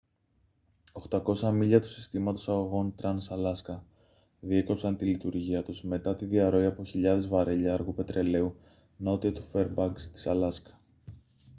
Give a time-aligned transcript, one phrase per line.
[0.93, 3.79] 800 μίλια του συστήματος αγωγών trans-alaska
[4.39, 8.55] διέκοψαν τη λειτουργία τους μετά τη διαρροή από χιλιάδες βαρέλια αργού πετρελαίου
[8.97, 10.79] νότια του φέρμπανκς της αλάσκα